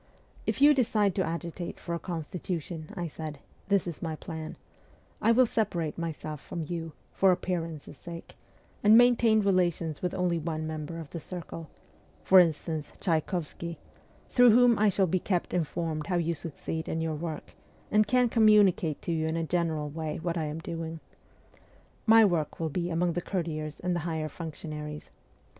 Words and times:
'If 0.51 0.63
you 0.63 0.73
decide 0.73 1.13
to 1.13 1.23
agitate 1.23 1.79
for 1.79 1.93
a 1.93 1.99
constitution,' 1.99 2.89
I 2.97 3.05
said,' 3.05 3.37
this 3.69 3.85
is 3.85 4.01
my 4.01 4.15
plan: 4.15 4.55
I 5.21 5.31
will 5.31 5.45
separate 5.45 5.95
myself 5.95 6.41
from 6.41 6.63
you, 6.63 6.93
for 7.13 7.31
appearance 7.31 7.83
sake, 7.95 8.35
and 8.83 8.97
maintain 8.97 9.41
relations 9.41 10.01
with 10.01 10.15
only 10.15 10.39
one 10.39 10.65
member 10.65 10.97
of 10.99 11.11
the 11.11 11.19
circle 11.19 11.69
for 12.23 12.39
instance, 12.39 12.93
Tchaykovsky 12.99 13.77
through 14.31 14.49
whom 14.49 14.79
I 14.79 14.89
shall 14.89 15.05
be 15.05 15.19
kept 15.19 15.53
informed 15.53 16.07
how 16.07 16.15
you 16.15 16.33
succeed 16.33 16.89
in 16.89 16.99
your 16.99 17.13
work, 17.13 17.51
and 17.91 18.07
can 18.07 18.27
communicate 18.27 19.03
to 19.03 19.11
you 19.11 19.27
in 19.27 19.37
a 19.37 19.43
general 19.43 19.87
way 19.87 20.17
what 20.23 20.35
I 20.35 20.45
am 20.45 20.57
doing. 20.57 20.99
My 22.07 22.25
work 22.25 22.59
will 22.59 22.69
be 22.69 22.89
among 22.89 23.13
the 23.13 23.21
courtiers 23.21 23.79
and 23.79 23.95
the 23.95 23.99
higher 23.99 24.29
functionaries. 24.29 25.11